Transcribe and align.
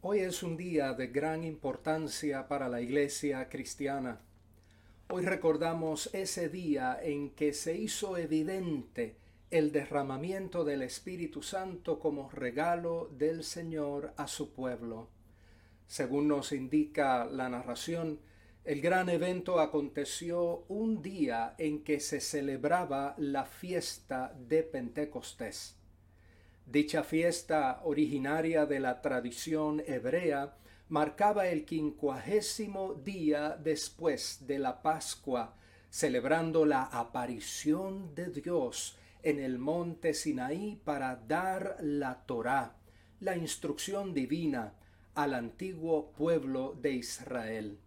Hoy 0.00 0.20
es 0.20 0.44
un 0.44 0.56
día 0.56 0.94
de 0.94 1.08
gran 1.08 1.42
importancia 1.42 2.46
para 2.46 2.68
la 2.68 2.80
iglesia 2.80 3.48
cristiana. 3.48 4.20
Hoy 5.08 5.24
recordamos 5.24 6.08
ese 6.12 6.48
día 6.48 7.00
en 7.02 7.30
que 7.30 7.52
se 7.52 7.76
hizo 7.76 8.16
evidente 8.16 9.16
el 9.50 9.72
derramamiento 9.72 10.62
del 10.62 10.82
Espíritu 10.82 11.42
Santo 11.42 11.98
como 11.98 12.30
regalo 12.30 13.10
del 13.18 13.42
Señor 13.42 14.14
a 14.16 14.28
su 14.28 14.52
pueblo. 14.52 15.08
Según 15.88 16.28
nos 16.28 16.52
indica 16.52 17.24
la 17.24 17.48
narración, 17.48 18.20
el 18.64 18.80
gran 18.80 19.08
evento 19.08 19.58
aconteció 19.58 20.64
un 20.68 21.02
día 21.02 21.56
en 21.58 21.82
que 21.82 21.98
se 21.98 22.20
celebraba 22.20 23.16
la 23.18 23.46
fiesta 23.46 24.32
de 24.46 24.62
Pentecostés. 24.62 25.74
Dicha 26.70 27.02
fiesta, 27.02 27.80
originaria 27.84 28.66
de 28.66 28.78
la 28.78 29.00
tradición 29.00 29.82
hebrea, 29.86 30.54
marcaba 30.90 31.48
el 31.48 31.64
quincuagésimo 31.64 32.92
día 32.92 33.56
después 33.56 34.46
de 34.46 34.58
la 34.58 34.82
Pascua, 34.82 35.56
celebrando 35.88 36.66
la 36.66 36.82
aparición 36.82 38.14
de 38.14 38.26
Dios 38.26 38.98
en 39.22 39.40
el 39.40 39.58
monte 39.58 40.12
Sinaí 40.12 40.78
para 40.84 41.16
dar 41.16 41.78
la 41.80 42.26
Torá, 42.26 42.76
la 43.20 43.34
instrucción 43.34 44.12
divina, 44.12 44.74
al 45.14 45.32
antiguo 45.32 46.12
pueblo 46.12 46.76
de 46.78 46.92
Israel. 46.92 47.78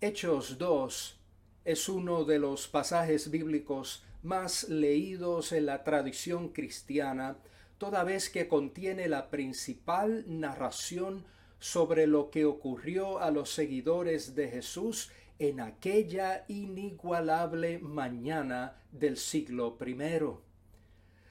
Hechos 0.00 0.56
2 0.56 1.20
es 1.66 1.88
uno 1.90 2.24
de 2.24 2.38
los 2.38 2.66
pasajes 2.66 3.30
bíblicos 3.30 4.06
más 4.22 4.70
leídos 4.70 5.52
en 5.52 5.66
la 5.66 5.84
tradición 5.84 6.48
cristiana, 6.48 7.36
toda 7.78 8.04
vez 8.04 8.30
que 8.30 8.48
contiene 8.48 9.08
la 9.08 9.30
principal 9.30 10.24
narración 10.26 11.24
sobre 11.58 12.06
lo 12.06 12.30
que 12.30 12.44
ocurrió 12.44 13.18
a 13.18 13.30
los 13.30 13.50
seguidores 13.50 14.34
de 14.34 14.48
Jesús 14.48 15.10
en 15.38 15.60
aquella 15.60 16.44
inigualable 16.48 17.78
mañana 17.78 18.76
del 18.92 19.16
siglo 19.16 19.76
I. 19.84 19.96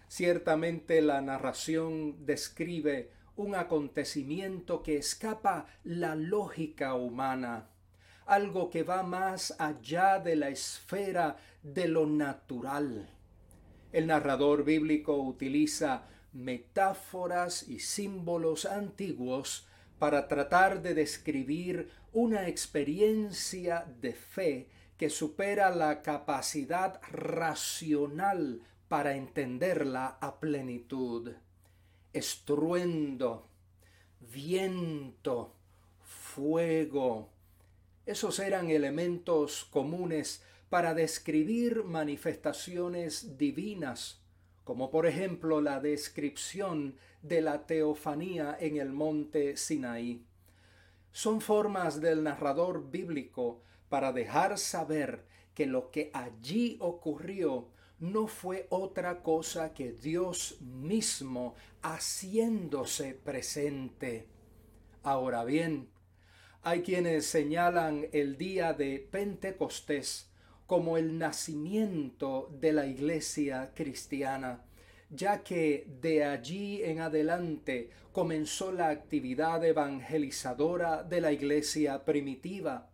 Ciertamente 0.08 1.02
la 1.02 1.22
narración 1.22 2.25
describe 2.25 3.11
un 3.35 3.55
acontecimiento 3.55 4.83
que 4.83 4.97
escapa 4.97 5.66
la 5.83 6.16
lógica 6.16 6.94
humana, 6.94 7.69
algo 8.25 8.69
que 8.69 8.83
va 8.83 9.03
más 9.03 9.55
allá 9.59 10.19
de 10.19 10.35
la 10.35 10.50
esfera 10.50 11.38
de 11.63 11.88
lo 11.88 12.05
natural. 12.05 13.09
El 13.91 14.07
narrador 14.07 14.63
bíblico 14.63 15.17
utiliza 15.17 16.07
metáforas 16.34 17.67
y 17.70 17.80
símbolos 17.80 18.66
antiguos 18.66 19.67
para 20.00 20.28
tratar 20.28 20.81
de 20.81 20.94
describir 20.94 21.90
una 22.12 22.48
experiencia 22.48 23.86
de 24.02 24.14
fe 24.14 24.67
que 24.98 25.09
supera 25.09 25.70
la 25.70 26.02
capacidad 26.02 27.00
racional 27.12 28.62
para 28.88 29.16
entenderla 29.16 30.17
a 30.22 30.40
plenitud. 30.40 31.31
Estruendo, 32.12 33.47
viento, 34.20 35.53
fuego. 36.02 37.30
Esos 38.06 38.40
eran 38.40 38.70
elementos 38.70 39.66
comunes 39.66 40.44
para 40.70 40.94
describir 40.94 41.84
manifestaciones 41.84 43.38
divinas 43.38 44.22
como 44.64 44.89
por 44.89 45.06
ejemplo 45.06 45.61
la 45.61 45.80
descripción 45.80 46.97
de 47.22 47.42
la 47.42 47.66
teofanía 47.66 48.58
en 48.59 48.78
el 48.78 48.92
monte 48.92 49.58
Sinaí. 49.58 50.25
Son 51.11 51.42
formas 51.42 52.02
del 52.02 52.23
narrador 52.23 52.89
bíblico 52.89 53.61
para 53.89 54.11
dejar 54.11 54.58
saber 54.58 55.25
que 55.53 55.66
lo 55.66 55.91
que 55.91 56.09
allí 56.13 56.78
ocurrió 56.79 57.69
no 58.00 58.28
fue 58.28 58.68
otra 58.69 59.22
cosa 59.22 59.74
que 59.74 59.94
Dios 59.94 60.57
mismo 60.62 61.56
haciéndose 61.81 63.13
presente. 63.13 64.28
Ahora 65.03 65.44
bien, 65.45 65.90
hay 66.63 66.81
quienes 66.81 67.25
señalan 67.25 68.07
el 68.12 68.38
día 68.38 68.74
de 68.74 69.07
Pentecostés 69.12 70.32
como 70.68 70.97
el 70.97 71.18
nacimiento 71.18 72.50
de 72.59 72.74
la 72.74 72.85
iglesia 72.85 73.72
cristiana, 73.74 74.63
ya 75.09 75.44
que 75.44 75.88
de 76.01 76.24
allí 76.24 76.84
en 76.84 77.00
adelante 77.00 77.90
comenzó 78.12 78.72
la 78.72 78.90
actividad 78.90 79.63
evangelizadora 79.63 81.03
de 81.03 81.22
la 81.22 81.31
iglesia 81.31 82.06
primitiva. 82.06 82.90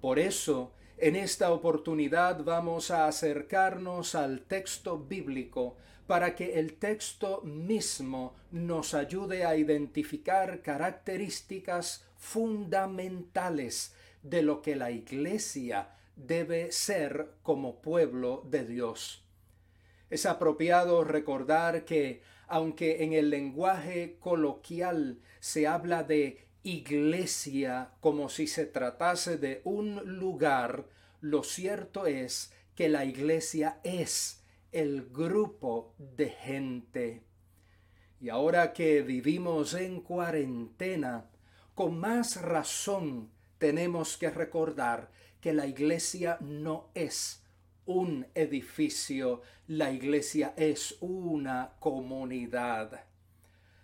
Por 0.00 0.18
eso, 0.18 0.72
en 0.98 1.16
esta 1.16 1.52
oportunidad 1.52 2.42
vamos 2.44 2.90
a 2.90 3.06
acercarnos 3.06 4.14
al 4.14 4.42
texto 4.42 4.98
bíblico 4.98 5.76
para 6.06 6.34
que 6.34 6.58
el 6.58 6.74
texto 6.74 7.42
mismo 7.42 8.34
nos 8.50 8.94
ayude 8.94 9.44
a 9.44 9.56
identificar 9.56 10.60
características 10.62 12.04
fundamentales 12.16 13.94
de 14.22 14.42
lo 14.42 14.62
que 14.62 14.76
la 14.76 14.90
iglesia 14.90 15.88
debe 16.16 16.72
ser 16.72 17.34
como 17.42 17.80
pueblo 17.80 18.46
de 18.48 18.64
Dios. 18.64 19.24
Es 20.10 20.26
apropiado 20.26 21.04
recordar 21.04 21.84
que, 21.84 22.22
aunque 22.46 23.04
en 23.04 23.12
el 23.12 23.30
lenguaje 23.30 24.16
coloquial 24.20 25.20
se 25.40 25.66
habla 25.66 26.04
de 26.04 26.46
iglesia 26.62 27.92
como 28.00 28.28
si 28.28 28.46
se 28.46 28.66
tratase 28.66 29.38
de 29.38 29.62
un 29.64 30.18
lugar, 30.18 30.86
lo 31.20 31.42
cierto 31.42 32.06
es 32.06 32.52
que 32.74 32.88
la 32.88 33.04
iglesia 33.04 33.80
es 33.84 34.42
el 34.70 35.08
grupo 35.10 35.94
de 35.98 36.30
gente. 36.30 37.22
Y 38.20 38.28
ahora 38.28 38.72
que 38.72 39.02
vivimos 39.02 39.74
en 39.74 40.00
cuarentena, 40.00 41.30
con 41.74 41.98
más 41.98 42.40
razón 42.40 43.30
tenemos 43.58 44.16
que 44.16 44.30
recordar 44.30 45.10
que 45.42 45.52
la 45.52 45.66
iglesia 45.66 46.38
no 46.40 46.88
es 46.94 47.42
un 47.84 48.26
edificio, 48.34 49.42
la 49.66 49.90
iglesia 49.90 50.54
es 50.56 50.96
una 51.00 51.72
comunidad. 51.80 53.04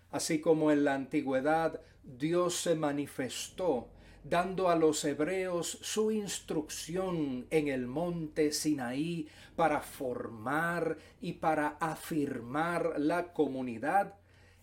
Así 0.09 0.39
como 0.39 0.71
en 0.71 0.85
la 0.85 0.95
antigüedad 0.95 1.81
Dios 2.01 2.55
se 2.55 2.75
manifestó 2.75 3.89
dando 4.23 4.69
a 4.69 4.75
los 4.77 5.03
hebreos 5.03 5.79
su 5.81 6.11
instrucción 6.11 7.45
en 7.49 7.67
el 7.67 7.87
monte 7.87 8.53
Sinaí 8.53 9.27
para 9.57 9.81
formar 9.81 10.97
y 11.19 11.33
para 11.33 11.77
afirmar 11.81 12.95
la 12.99 13.33
comunidad, 13.33 14.15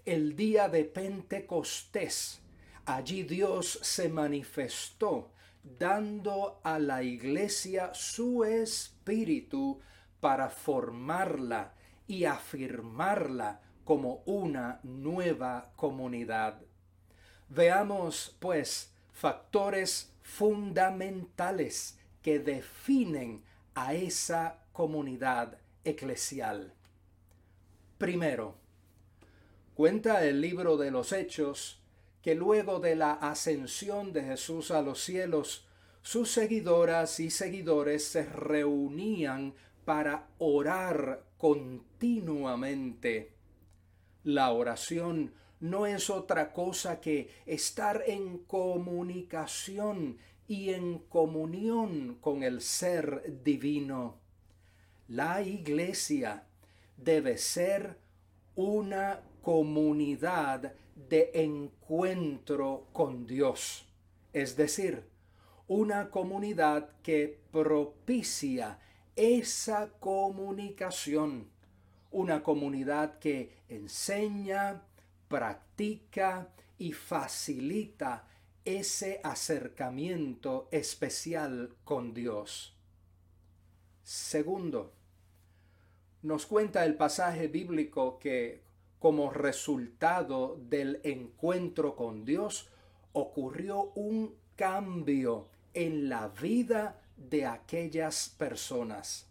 el 0.07 0.35
día 0.35 0.71
de 0.71 0.85
Pentecostés, 0.85 2.41
allí 2.87 3.23
Dios 3.23 3.79
se 3.83 4.09
manifestó 4.09 5.36
dando 5.79 6.61
a 6.63 6.79
la 6.79 7.03
iglesia 7.03 7.93
su 7.93 8.45
espíritu 8.45 9.81
para 10.21 10.49
formarla 10.49 11.75
y 12.07 12.25
afirmarla 12.25 13.61
como 13.85 14.23
una 14.27 14.81
nueva 14.83 15.73
comunidad. 15.77 16.61
Veamos, 17.49 18.37
pues, 18.41 18.93
factores 19.13 20.13
fundamentales 20.23 21.99
que 22.23 22.39
definen 22.39 23.45
a 23.75 23.95
esa 23.95 24.65
comunidad 24.73 25.59
eclesial. 25.85 26.73
Primero, 27.99 28.57
cuenta 29.75 30.25
el 30.25 30.41
libro 30.41 30.77
de 30.77 30.91
los 30.91 31.13
Hechos 31.13 31.81
que 32.27 32.35
luego 32.35 32.81
de 32.81 32.97
la 32.97 33.13
ascensión 33.13 34.13
de 34.13 34.25
Jesús 34.25 34.73
a 34.73 34.83
los 34.83 35.01
cielos, 35.01 35.65
sus 36.03 36.29
seguidoras 36.29 37.21
y 37.21 37.31
seguidores 37.31 38.05
se 38.05 38.25
reunían 38.25 39.55
para 39.85 40.27
orar 40.39 41.23
continuamente. 41.39 43.31
La 44.25 44.51
oración 44.51 45.35
no 45.61 45.87
es 45.87 46.11
otra 46.11 46.53
cosa 46.53 47.01
que 47.01 47.31
estar 47.47 48.03
en 48.09 48.39
comunicación 48.39 50.19
y 50.49 50.71
en 50.71 50.99
comunión 50.99 52.19
con 52.21 52.43
el 52.43 52.61
ser 52.61 53.41
divino. 53.45 54.19
La 55.07 55.43
iglesia 55.43 56.43
debe 56.97 57.39
ser 57.39 57.99
una 58.57 59.21
comunidad 59.43 60.73
de 61.09 61.31
encuentro 61.35 62.89
con 62.93 63.27
Dios, 63.27 63.87
es 64.33 64.57
decir, 64.57 65.05
una 65.69 66.11
comunidad 66.11 66.91
que 67.03 67.39
propicia 67.53 68.79
esa 69.15 69.91
comunicación, 70.01 71.49
una 72.11 72.43
comunidad 72.43 73.19
que 73.19 73.53
enseña, 73.69 74.83
practica 75.29 76.49
y 76.79 76.93
facilita 76.93 78.27
ese 78.65 79.21
acercamiento 79.23 80.69
especial 80.71 81.75
con 81.85 82.15
Dios. 82.15 82.77
Segundo, 84.03 84.93
nos 86.23 86.47
cuenta 86.47 86.85
el 86.85 86.97
pasaje 86.97 87.49
bíblico 87.49 88.19
que 88.19 88.63
como 88.99 89.31
resultado 89.31 90.59
del 90.69 91.01
encuentro 91.05 91.95
con 91.95 92.25
Dios 92.25 92.69
ocurrió 93.13 93.93
un 93.95 94.35
cambio 94.57 95.49
en 95.75 96.09
la 96.09 96.29
vida 96.29 97.01
de 97.17 97.47
aquellas 97.47 98.35
personas. 98.39 99.31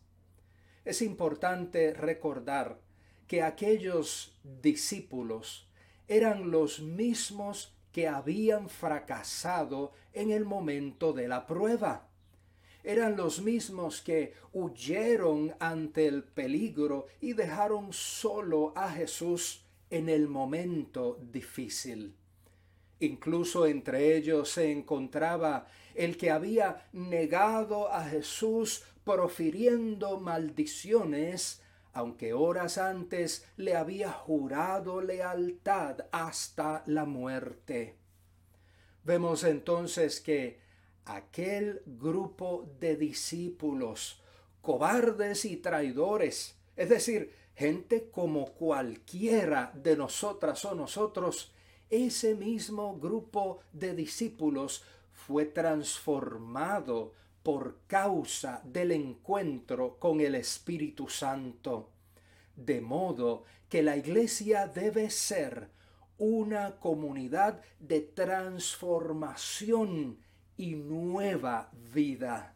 Es 0.86 1.02
importante 1.02 1.94
recordar 1.94 2.80
que 3.28 3.42
aquellos 3.42 4.38
discípulos 4.44 5.68
eran 6.08 6.52
los 6.52 6.80
mismos 6.80 7.74
que 7.92 8.08
habían 8.08 8.70
fracasado 8.70 9.94
en 10.14 10.31
el 10.31 10.46
momento 10.46 11.14
de 11.14 11.28
la 11.28 11.48
prueba. 11.48 12.08
Eran 12.86 13.18
los 13.18 13.42
mismos 13.42 14.00
que 14.02 14.34
huyeron 14.54 15.56
ante 15.60 16.06
el 16.06 16.24
peligro 16.24 17.08
y 17.20 17.34
dejaron 17.34 17.92
solo 17.92 18.74
a 18.76 18.92
Jesús 18.92 19.66
en 19.90 20.08
el 20.08 20.28
momento 20.28 21.20
difícil. 21.32 22.16
Incluso 23.00 23.66
entre 23.66 24.16
ellos 24.16 24.52
se 24.52 24.72
encontraba 24.72 25.68
el 25.96 26.16
que 26.16 26.30
había 26.30 26.88
negado 26.94 27.92
a 27.92 28.06
Jesús 28.06 28.84
profiriendo 29.04 30.20
maldiciones 30.20 31.64
aunque 31.96 32.34
horas 32.34 32.78
antes 32.78 33.48
le 33.56 33.76
había 33.76 34.12
jurado 34.12 35.02
lealtad 35.02 36.06
hasta 36.12 36.84
la 36.88 37.06
muerte. 37.06 37.96
Vemos 39.06 39.46
entonces 39.46 40.20
que 40.20 40.60
aquel 41.06 41.81
grupo 41.86 42.68
de 42.80 42.98
discípulos, 42.98 44.22
cobardes 44.62 45.46
y 45.46 45.57
traidores, 45.57 46.57
es 46.75 46.90
decir, 46.90 47.31
gente 47.56 48.10
como 48.10 48.54
cualquiera 48.54 49.72
de 49.75 49.96
nosotras 49.96 50.66
o 50.66 50.74
nosotros, 50.75 51.54
ese 51.90 52.36
mismo 52.36 52.98
grupo 52.98 53.60
de 53.72 53.94
discípulos 53.94 54.84
fue 55.13 55.46
transformado 55.46 57.13
por 57.44 57.78
causa 57.88 58.62
del 58.66 58.92
encuentro 58.92 59.96
con 60.00 60.19
el 60.19 60.36
Espíritu 60.36 61.07
Santo. 61.07 61.92
De 62.56 62.81
modo 62.81 63.44
que 63.69 63.84
la 63.84 63.96
iglesia 63.98 64.66
debe 64.68 65.12
ser 65.12 65.69
una 66.18 66.78
comunidad 66.78 67.62
de 67.80 68.02
transformación 68.02 70.18
y 70.57 70.75
nueva 70.75 71.72
vida. 71.94 72.56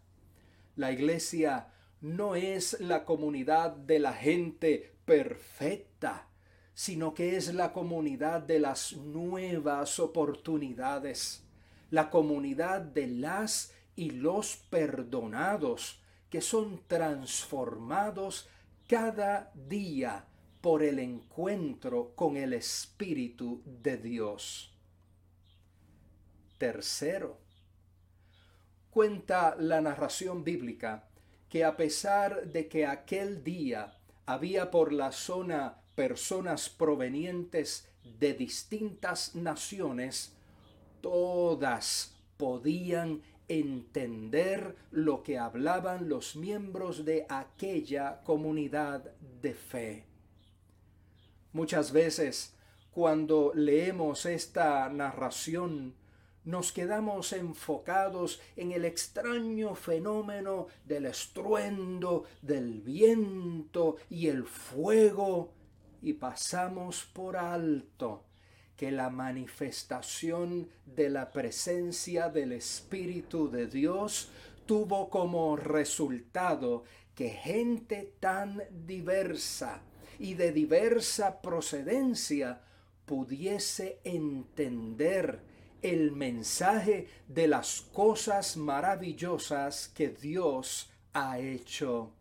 La 0.75 0.91
iglesia 0.91 1.67
no 2.01 2.35
es 2.35 2.79
la 2.79 3.05
comunidad 3.05 3.71
de 3.71 3.99
la 3.99 4.13
gente 4.13 4.95
perfecta, 5.05 6.27
sino 6.73 7.13
que 7.13 7.35
es 7.35 7.53
la 7.53 7.73
comunidad 7.73 8.41
de 8.41 8.59
las 8.59 8.93
nuevas 8.93 9.99
oportunidades, 9.99 11.43
la 11.91 12.09
comunidad 12.09 12.81
de 12.81 13.07
las 13.07 13.73
y 13.95 14.11
los 14.11 14.55
perdonados 14.69 15.99
que 16.29 16.39
son 16.39 16.81
transformados 16.87 18.47
cada 18.87 19.51
día 19.53 20.25
por 20.61 20.83
el 20.83 20.99
encuentro 20.99 22.13
con 22.15 22.37
el 22.37 22.53
Espíritu 22.53 23.61
de 23.65 23.97
Dios. 23.97 24.73
Tercero, 26.57 27.39
cuenta 28.91 29.55
la 29.57 29.81
narración 29.81 30.43
bíblica 30.43 31.03
que 31.49 31.65
a 31.65 31.75
pesar 31.75 32.47
de 32.47 32.67
que 32.67 32.85
aquel 32.85 33.43
día 33.43 33.95
había 34.25 34.69
por 34.69 34.93
la 34.93 35.11
zona 35.11 35.77
personas 35.95 36.69
provenientes 36.69 37.87
de 38.19 38.33
distintas 38.33 39.35
naciones, 39.35 40.33
todas 41.01 42.15
podían 42.37 43.21
entender 43.47 44.75
lo 44.91 45.23
que 45.23 45.39
hablaban 45.39 46.07
los 46.07 46.35
miembros 46.35 47.03
de 47.03 47.25
aquella 47.27 48.21
comunidad 48.23 49.11
de 49.41 49.53
fe. 49.55 50.05
Muchas 51.51 51.91
veces, 51.91 52.53
cuando 52.91 53.51
leemos 53.55 54.27
esta 54.27 54.87
narración, 54.89 55.95
nos 56.49 56.71
quedamos 56.71 57.31
enfocados 57.33 58.41
en 58.55 58.71
el 58.71 58.83
extraño 58.83 59.75
fenómeno 59.75 60.65
del 60.83 61.05
estruendo, 61.05 62.23
del 62.41 62.81
viento 62.81 63.97
y 64.09 64.27
el 64.27 64.45
fuego, 64.45 65.53
y 66.01 66.13
pasamos 66.13 67.07
por 67.13 67.37
alto 67.37 68.25
que 68.75 68.89
la 68.91 69.09
manifestación 69.09 70.69
de 70.85 71.09
la 71.09 71.31
presencia 71.31 72.29
del 72.29 72.53
Espíritu 72.53 73.51
de 73.51 73.67
Dios 73.67 74.31
tuvo 74.65 75.09
como 75.09 75.55
resultado 75.55 76.83
que 77.13 77.29
gente 77.29 78.15
tan 78.19 78.63
diversa 78.87 79.81
y 80.17 80.33
de 80.33 80.51
diversa 80.51 81.41
procedencia 81.41 82.61
pudiese 83.05 83.99
entender 84.03 85.41
el 85.81 86.11
mensaje 86.11 87.07
de 87.27 87.47
las 87.47 87.81
cosas 87.81 88.57
maravillosas 88.57 89.89
que 89.89 90.09
Dios 90.09 90.91
ha 91.13 91.39
hecho. 91.39 92.11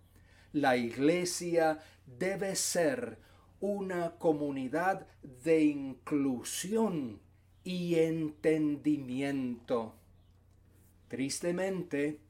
La 0.53 0.77
iglesia 0.77 1.79
debe 2.07 2.57
ser 2.57 3.19
una 3.61 4.13
comunidad 4.19 5.07
de 5.23 5.65
inclusión 5.65 7.21
y 7.65 7.97
entendimiento. 7.97 9.95
Tristemente, 11.09 12.21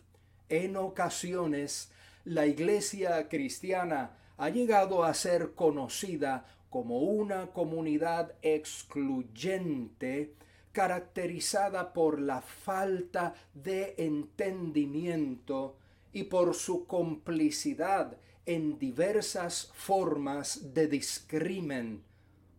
en 0.49 0.77
ocasiones, 0.77 1.91
la 2.25 2.47
iglesia 2.47 3.29
cristiana 3.29 4.17
ha 4.37 4.49
llegado 4.51 5.05
a 5.05 5.15
ser 5.15 5.55
conocida 5.55 6.47
como 6.71 6.99
una 6.99 7.49
comunidad 7.49 8.35
excluyente 8.43 10.35
caracterizada 10.79 11.93
por 11.93 12.21
la 12.21 12.41
falta 12.41 13.35
de 13.53 13.97
entendimiento 13.99 15.77
y 16.13 16.23
por 16.23 16.55
su 16.55 16.87
complicidad 16.87 18.17
en 18.47 18.79
diversas 18.79 19.73
formas 19.75 20.73
de 20.73 20.87
discrimen, 20.87 22.05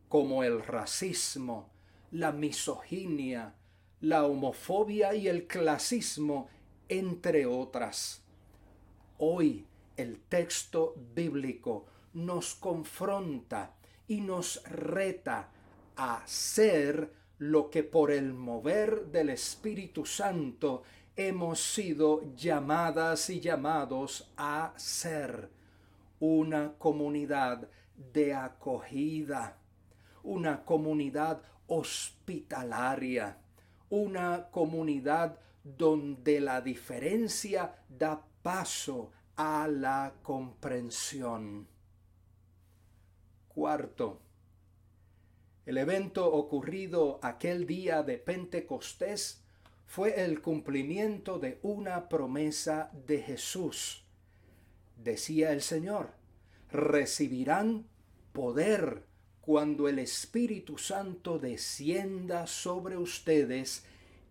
como 0.10 0.44
el 0.44 0.62
racismo, 0.62 1.70
la 2.12 2.34
misoginia, 2.34 3.56
la 4.02 4.26
homofobia 4.26 5.16
y 5.16 5.30
el 5.30 5.48
clasismo, 5.48 6.50
entre 6.90 7.46
otras. 7.46 8.22
Hoy 9.18 9.66
el 9.96 10.20
texto 10.28 10.94
bíblico 11.16 11.86
nos 12.16 12.54
confronta 12.54 13.78
y 14.10 14.20
nos 14.20 14.62
reta 14.66 15.52
a 15.96 16.22
ser 16.26 17.18
lo 17.40 17.70
que 17.70 17.84
por 17.84 18.12
el 18.12 18.34
mover 18.34 19.08
del 19.08 19.30
Espíritu 19.30 20.06
Santo 20.06 20.84
hemos 21.16 21.62
sido 21.62 22.34
llamadas 22.36 23.30
y 23.30 23.40
llamados 23.40 24.32
a 24.38 24.74
ser 24.76 25.50
una 26.20 26.74
comunidad 26.78 27.68
de 27.96 28.34
acogida, 28.34 29.58
una 30.24 30.64
comunidad 30.66 31.42
hospitalaria, 31.68 33.38
una 33.90 34.50
comunidad 34.52 35.40
donde 35.64 36.42
la 36.42 36.62
diferencia 36.62 37.76
da 37.88 38.22
paso 38.42 39.12
a 39.36 39.68
la 39.68 40.14
comprensión. 40.22 41.68
Cuarto, 43.48 44.22
el 45.70 45.78
evento 45.78 46.32
ocurrido 46.32 47.20
aquel 47.22 47.66
día 47.66 48.04
de 48.04 48.18
Pentecostés 48.18 49.42
fue 49.86 50.24
el 50.24 50.42
cumplimiento 50.42 51.40
de 51.40 51.60
una 51.64 52.10
promesa 52.10 52.92
de 53.08 53.22
Jesús 53.22 54.04
decía 55.04 55.52
el 55.52 55.62
Señor, 55.62 56.12
recibirán 56.72 57.86
poder 58.34 59.04
cuando 59.42 59.88
el 59.88 60.00
Espíritu 60.00 60.78
Santo 60.78 61.40
descienda 61.40 62.46
sobre 62.48 62.98
ustedes 62.98 63.84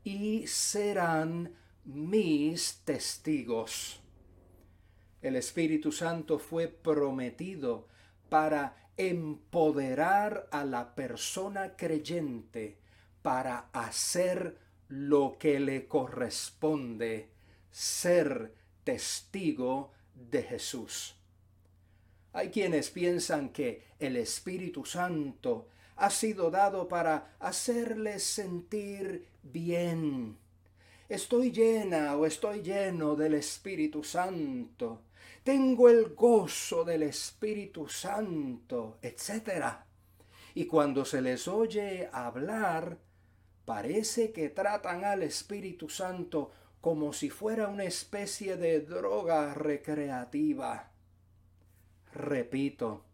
y 0.05 0.47
serán 0.47 1.55
mis 1.85 2.81
testigos. 2.85 4.01
El 5.21 5.35
Espíritu 5.35 5.91
Santo 5.91 6.39
fue 6.39 6.69
prometido 6.69 7.89
para 8.29 8.77
empoderar 8.99 10.49
a 10.51 10.65
la 10.65 10.95
persona 10.95 11.77
creyente 11.77 12.79
para 13.23 13.71
hacer 13.73 14.59
lo 14.89 15.37
que 15.39 15.61
le 15.61 15.87
corresponde, 15.87 17.31
ser 17.71 18.55
testigo 18.85 19.93
de 20.15 20.43
Jesús. 20.43 21.15
Hay 22.33 22.51
quienes 22.51 22.91
piensan 22.91 23.51
que 23.51 23.85
el 23.99 24.17
Espíritu 24.17 24.85
Santo 24.85 25.69
ha 25.97 26.11
sido 26.11 26.51
dado 26.51 26.89
para 26.89 27.37
hacerles 27.39 28.23
sentir 28.23 29.29
bien. 29.43 30.39
Estoy 31.09 31.53
llena 31.53 32.15
o 32.17 32.27
estoy 32.27 32.61
lleno 32.61 33.17
del 33.17 33.33
Espíritu 33.33 34.05
Santo. 34.05 35.05
Tengo 35.43 35.89
el 35.89 36.15
gozo 36.15 36.85
del 36.85 37.03
Espíritu 37.03 37.89
Santo, 37.89 38.99
etc. 39.01 39.65
Y 40.53 40.67
cuando 40.67 41.07
se 41.07 41.23
les 41.23 41.49
oye 41.49 42.11
hablar, 42.13 42.99
parece 43.65 44.33
que 44.33 44.51
tratan 44.51 45.07
al 45.07 45.23
Espíritu 45.23 45.89
Santo 45.89 46.51
como 46.83 47.15
si 47.15 47.31
fuera 47.31 47.69
una 47.69 47.85
especie 47.85 48.59
de 48.59 48.81
droga 48.81 49.55
recreativa. 49.55 50.91
Repito, 52.13 53.07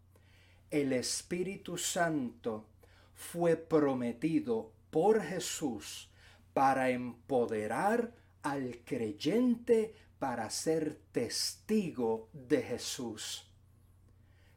el 0.69 0.91
Espíritu 0.91 1.77
Santo 1.77 2.65
fue 3.13 3.55
prometido 3.55 4.73
por 4.91 5.21
Jesús 5.21 6.09
para 6.55 6.89
empoderar 6.89 8.13
al 8.41 8.77
creyente 8.85 9.93
para 10.19 10.49
ser 10.49 11.01
testigo 11.11 12.29
de 12.31 12.61
Jesús. 12.61 13.51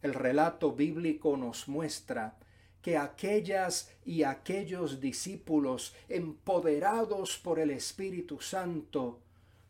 El 0.00 0.14
relato 0.14 0.70
bíblico 0.70 1.36
nos 1.36 1.66
muestra 1.66 2.38
que 2.82 2.96
aquellas 2.96 3.90
y 4.04 4.22
aquellos 4.22 5.00
discípulos 5.00 5.92
empoderados 6.08 7.36
por 7.36 7.58
el 7.58 7.72
Espíritu 7.72 8.40
Santo 8.40 9.18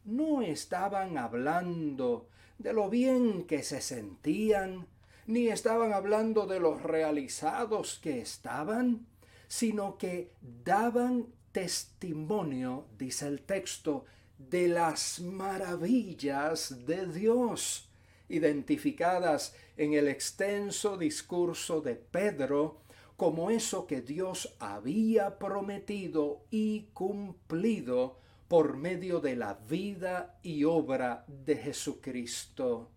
no 0.04 0.42
estaban 0.42 1.16
hablando 1.16 2.28
de 2.58 2.75
lo 2.75 2.90
bien 2.90 3.44
que 3.44 3.62
se 3.62 3.80
sentían, 3.80 4.87
ni 5.26 5.49
estaban 5.49 5.94
hablando 5.94 6.47
de 6.47 6.61
los 6.61 6.82
realizados 6.82 7.99
que 8.02 8.20
estaban, 8.20 9.06
sino 9.47 9.97
que 9.97 10.30
daban 10.42 11.38
testimonio, 11.58 12.86
dice 12.96 13.26
el 13.26 13.42
texto, 13.42 14.04
de 14.38 14.68
las 14.68 15.18
maravillas 15.18 16.86
de 16.86 17.04
Dios, 17.08 17.90
identificadas 18.28 19.56
en 19.76 19.94
el 19.94 20.06
extenso 20.06 20.96
discurso 20.96 21.80
de 21.80 21.96
Pedro 21.96 22.82
como 23.16 23.50
eso 23.50 23.88
que 23.88 24.02
Dios 24.02 24.54
había 24.60 25.40
prometido 25.40 26.44
y 26.48 26.90
cumplido 26.94 28.20
por 28.46 28.76
medio 28.76 29.18
de 29.18 29.34
la 29.34 29.54
vida 29.54 30.38
y 30.44 30.62
obra 30.62 31.24
de 31.26 31.56
Jesucristo. 31.56 32.88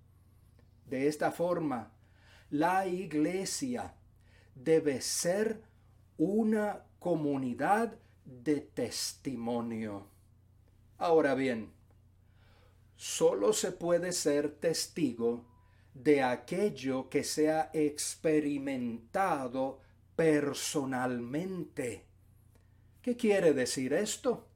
De 0.86 1.08
esta 1.08 1.32
forma, 1.32 1.94
la 2.52 2.86
iglesia 2.86 3.96
debe 4.54 5.02
ser 5.02 5.64
una 6.20 6.84
comunidad 7.00 7.98
de 8.44 8.62
testimonio. 8.62 10.08
Ahora 10.98 11.36
bien, 11.36 11.72
solo 12.96 13.54
se 13.54 13.72
puede 13.72 14.12
ser 14.14 14.56
testigo 14.56 15.46
de 15.94 16.24
aquello 16.24 17.10
que 17.10 17.24
se 17.24 17.52
ha 17.52 17.70
experimentado 17.74 19.80
personalmente. 20.16 22.06
¿Qué 23.02 23.18
quiere 23.18 23.54
decir 23.54 23.94
esto? 23.94 24.48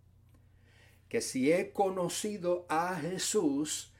Que 1.10 1.22
si 1.22 1.52
he 1.52 1.72
conocido 1.72 2.66
a 2.70 2.96
Jesús, 2.96 3.92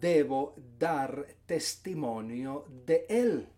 debo 0.00 0.54
dar 0.78 1.26
testimonio 1.46 2.66
de 2.86 3.04
Él. 3.08 3.48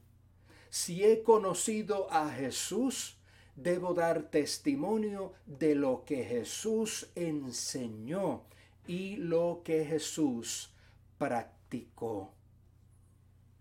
Si 0.70 1.04
he 1.04 1.22
conocido 1.22 2.10
a 2.10 2.30
Jesús, 2.30 3.18
debo 3.56 3.94
dar 3.94 4.30
testimonio 4.30 5.32
de 5.46 5.74
lo 5.74 6.04
que 6.04 6.24
Jesús 6.24 7.10
enseñó 7.14 8.44
y 8.86 9.16
lo 9.16 9.62
que 9.64 9.84
Jesús 9.84 10.72
practicó. 11.18 12.32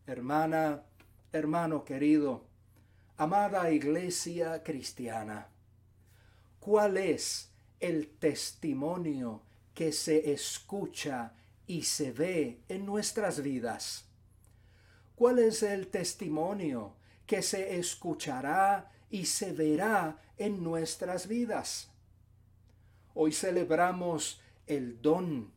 Hermana, 0.07 0.83
hermano 1.31 1.85
querido, 1.85 2.45
Amada 3.21 3.69
iglesia 3.69 4.63
cristiana, 4.63 5.47
¿cuál 6.59 6.97
es 6.97 7.51
el 7.79 8.07
testimonio 8.07 9.43
que 9.75 9.91
se 9.91 10.33
escucha 10.33 11.33
y 11.67 11.83
se 11.83 12.11
ve 12.13 12.61
en 12.67 12.83
nuestras 12.83 13.43
vidas? 13.43 14.05
¿Cuál 15.13 15.37
es 15.37 15.61
el 15.61 15.89
testimonio 15.89 16.95
que 17.27 17.43
se 17.43 17.77
escuchará 17.77 18.91
y 19.11 19.25
se 19.25 19.53
verá 19.53 20.19
en 20.37 20.63
nuestras 20.63 21.27
vidas? 21.27 21.91
Hoy 23.13 23.33
celebramos 23.33 24.41
el 24.65 25.01
don, 25.01 25.51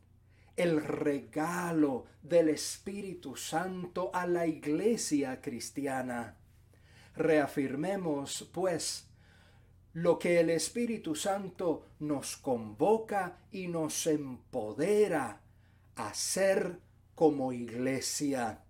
el 0.57 0.83
regalo 0.83 2.05
del 2.21 2.49
Espíritu 2.49 3.35
Santo 3.35 4.11
a 4.13 4.27
la 4.27 4.45
iglesia 4.45 5.41
cristiana. 5.41 6.35
Reafirmemos, 7.15 8.49
pues, 8.53 9.07
lo 9.93 10.19
que 10.19 10.41
el 10.41 10.49
Espíritu 10.49 11.15
Santo 11.15 11.87
nos 11.99 12.35
convoca 12.35 13.39
y 13.51 13.69
nos 13.69 14.05
empodera 14.05 15.41
a 15.95 16.13
ser 16.13 16.79
como 17.15 17.53
iglesia 17.53 18.64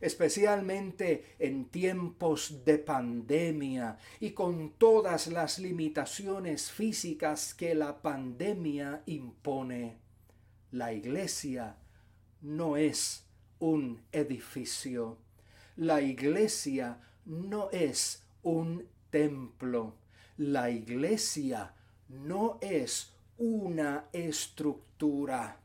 especialmente 0.00 1.36
en 1.38 1.66
tiempos 1.66 2.64
de 2.64 2.78
pandemia 2.78 3.98
y 4.20 4.30
con 4.30 4.72
todas 4.72 5.26
las 5.28 5.58
limitaciones 5.58 6.70
físicas 6.70 7.54
que 7.54 7.74
la 7.74 8.02
pandemia 8.02 9.02
impone. 9.06 9.98
La 10.72 10.92
iglesia 10.92 11.76
no 12.42 12.76
es 12.76 13.24
un 13.58 14.02
edificio. 14.12 15.18
La 15.76 16.00
iglesia 16.00 17.00
no 17.24 17.70
es 17.70 18.22
un 18.42 18.86
templo. 19.10 19.94
La 20.36 20.70
iglesia 20.70 21.74
no 22.08 22.58
es 22.60 23.12
una 23.38 24.06
estructura. 24.12 25.60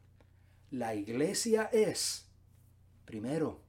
La 0.71 0.95
iglesia 0.95 1.69
es, 1.71 2.25
primero, 3.05 3.60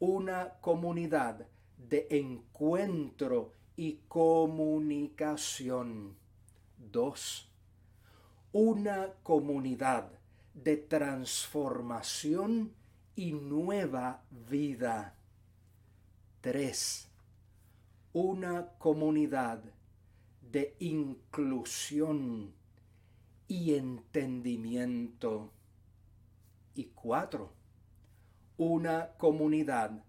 una 0.00 0.54
comunidad 0.60 1.46
de 1.76 2.06
encuentro 2.10 3.52
y 3.76 4.00
comunicación. 4.08 6.16
Dos, 6.78 7.50
una 8.52 9.12
comunidad 9.22 10.10
de 10.54 10.76
transformación 10.76 12.72
y 13.16 13.32
nueva 13.32 14.22
vida. 14.48 15.14
3. 16.40 17.08
Una 18.12 18.68
comunidad 18.78 19.60
de 20.40 20.76
inclusión 20.78 22.54
y 23.48 23.74
entendimiento. 23.74 25.50
Y 26.74 26.84
cuatro, 26.94 27.52
una 28.58 29.12
comunidad 29.16 30.04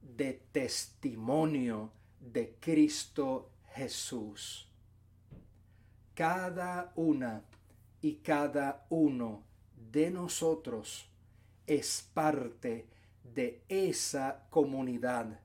de 0.00 0.32
testimonio 0.52 1.92
de 2.20 2.56
Cristo 2.60 3.50
Jesús. 3.74 4.68
Cada 6.14 6.92
una 6.94 7.42
y 8.00 8.14
cada 8.16 8.86
uno 8.88 9.42
de 9.90 10.10
nosotros 10.10 11.10
es 11.66 12.08
parte 12.14 12.86
de 13.34 13.62
esa 13.68 14.46
comunidad 14.50 15.40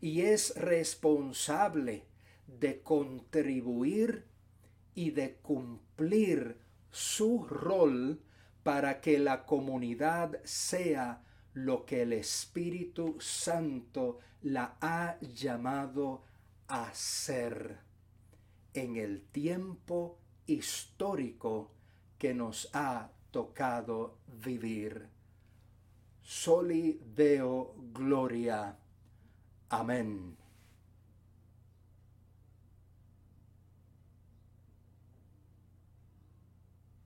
y 0.00 0.22
es 0.22 0.56
responsable 0.56 2.04
de 2.46 2.82
contribuir 2.82 4.26
y 4.94 5.10
de 5.10 5.36
cumplir 5.36 6.58
su 6.90 7.44
rol 7.44 8.20
para 8.64 9.00
que 9.00 9.18
la 9.20 9.46
comunidad 9.46 10.42
sea 10.42 11.22
lo 11.56 11.86
que 11.86 12.02
el 12.02 12.12
Espíritu 12.12 13.16
Santo 13.18 14.18
la 14.42 14.76
ha 14.80 15.18
llamado 15.20 16.22
a 16.68 16.92
ser 16.92 17.78
en 18.74 18.96
el 18.96 19.22
tiempo 19.22 20.18
histórico 20.46 21.70
que 22.18 22.34
nos 22.34 22.68
ha 22.74 23.08
tocado 23.30 24.18
vivir. 24.44 25.08
Soli 26.20 27.00
Deo 27.14 27.74
Gloria. 27.94 28.76
Amén. 29.70 30.36